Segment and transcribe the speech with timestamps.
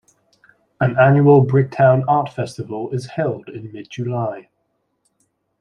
[0.79, 4.49] An annual Bricktown Art Festival is held in mid-July.